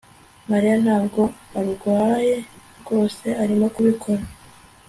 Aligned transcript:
Mariya 0.49 0.75
ntabwo 0.83 1.21
arwaye 1.59 2.35
rwose 2.79 3.25
Arimo 3.43 3.67
kubikora 3.75 4.23